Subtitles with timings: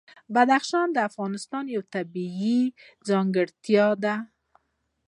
[0.33, 2.61] بدخشان د افغانستان یوه طبیعي
[3.07, 4.15] ځانګړتیا ده.